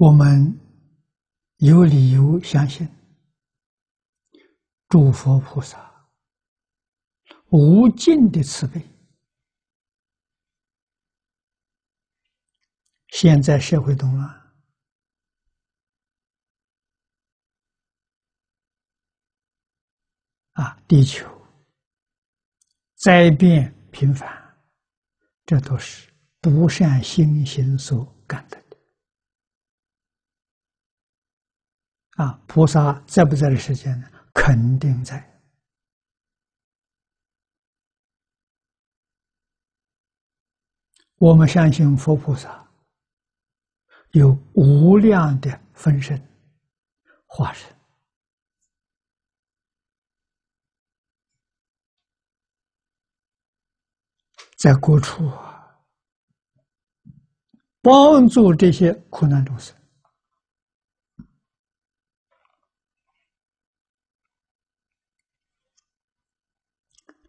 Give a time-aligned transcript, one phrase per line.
[0.00, 0.56] 我们
[1.56, 2.88] 有理由相信，
[4.88, 6.08] 诸佛菩萨
[7.50, 8.80] 无尽的慈悲。
[13.08, 14.28] 现在社会动乱，
[20.52, 21.26] 啊，地球
[22.94, 24.56] 灾变频繁，
[25.44, 26.08] 这都是
[26.40, 28.67] 不善心行所感的。
[32.18, 34.10] 啊，菩萨在不在的时间呢？
[34.34, 35.24] 肯定在。
[41.18, 42.68] 我们相信佛菩萨
[44.10, 46.20] 有无量的分身
[47.26, 47.72] 化身，
[54.56, 55.30] 在各处，
[57.80, 59.77] 帮助这些苦难众生。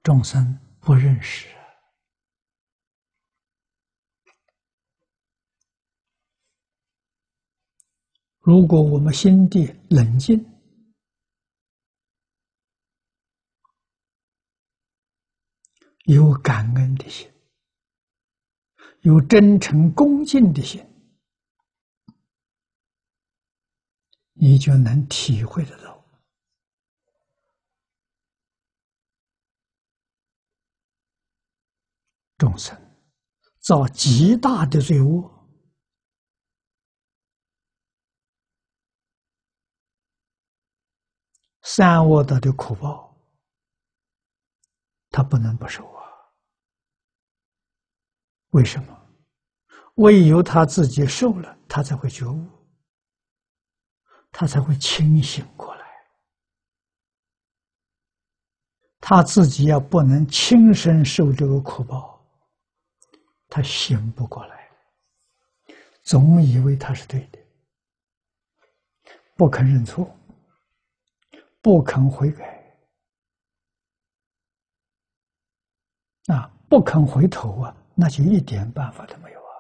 [0.10, 1.48] 众生不认识，
[8.40, 10.44] 如果我们心地冷静，
[16.06, 17.32] 有感恩的心，
[19.02, 20.84] 有真诚恭敬的心，
[24.34, 25.99] 你就能体会得到。
[32.40, 32.76] 众生
[33.60, 35.30] 造极大的罪恶，
[41.64, 43.14] 三恶道的苦报，
[45.10, 46.02] 他不能不受啊！
[48.52, 48.98] 为什么？
[49.96, 52.48] 唯有他自己受了，他才会觉悟，
[54.32, 55.86] 他才会清醒过来。
[59.02, 62.19] 他自己要不能亲身受这个苦报。
[63.50, 64.70] 他醒不过来，
[66.04, 67.40] 总以为他是对的，
[69.36, 70.08] 不肯认错，
[71.60, 72.64] 不肯悔改，
[76.28, 79.52] 啊，不肯回头啊，那就一点办法都没有啊。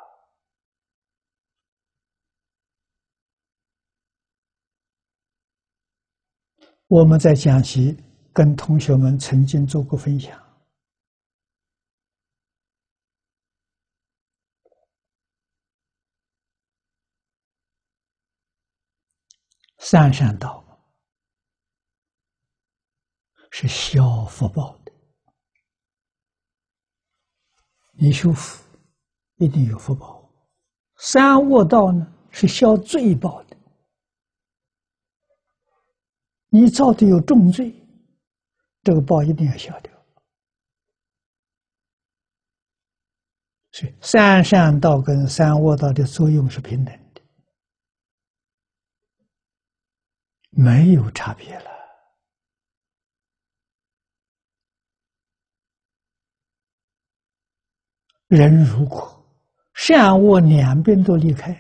[6.88, 7.98] 我们在讲席
[8.32, 10.49] 跟同学们曾经做过分享。
[19.92, 20.64] 三善道
[23.50, 24.92] 是消福报的，
[27.94, 28.64] 你修福
[29.38, 30.30] 一定有福报；
[30.98, 33.58] 三恶道呢是消罪报的，
[36.50, 37.74] 你造的有重罪，
[38.84, 39.92] 这个报一定要消掉。
[43.72, 47.09] 所以三善道跟三恶道的作用是平等。
[50.50, 51.70] 没有差别了。
[58.28, 59.26] 人如果
[59.74, 61.52] 善恶两边都离开，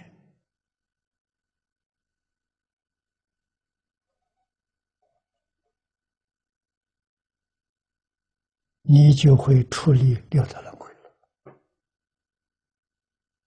[8.81, 11.11] 你就会处理六道轮回了。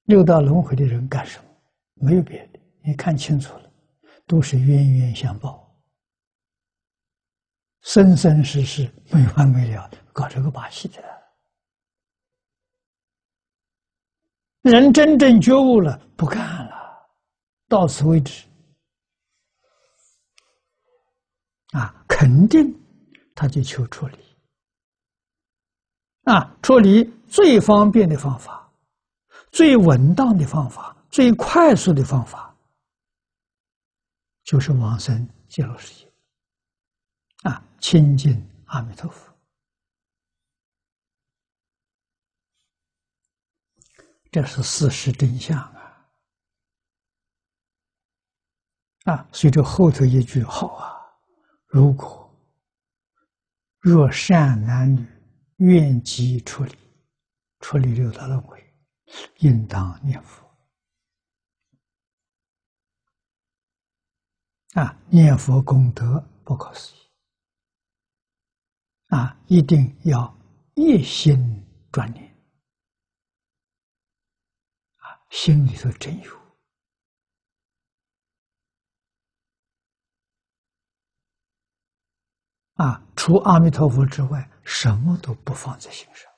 [0.05, 1.45] 六道轮回的人干什么？
[1.95, 3.72] 没有别的，你看清楚了。
[4.27, 5.73] 都是冤冤相报，
[7.83, 11.03] 生生世世没完没了，搞这个把戏的。
[14.63, 17.09] 人真正觉悟了，不干了，
[17.69, 18.47] 到此为止。
[21.73, 22.73] 啊，肯定
[23.35, 24.19] 他就求处理。
[26.25, 28.71] 啊，处理最方便的方法，
[29.51, 32.52] 最稳当的方法，最快速的方法。
[34.53, 36.13] 就是往生极乐世界，
[37.49, 39.33] 啊，亲近阿弥陀佛，
[44.31, 46.07] 这是事实真相啊！
[49.05, 51.01] 啊，随着后头一句好啊，
[51.67, 52.31] 如果
[53.81, 55.07] 若善男女
[55.57, 56.77] 愿即处理，
[57.61, 58.63] 处理六道轮回，
[59.39, 60.52] 应当念佛。
[64.73, 66.99] 啊念佛功德不可思议。
[69.09, 70.35] 啊一定要
[70.75, 71.37] 一心
[71.91, 72.25] 专念。
[74.97, 76.43] 啊心里头真有。
[82.75, 86.33] 啊除阿弥陀佛之外什么都不放在心上。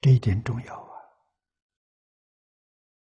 [0.00, 0.93] 这一点重要啊。